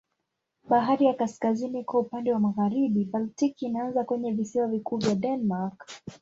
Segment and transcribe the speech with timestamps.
[0.69, 5.87] Bahari ya Kaskazini iko upande wa magharibi, Baltiki inaanza kwenye visiwa vikuu vya Denmark.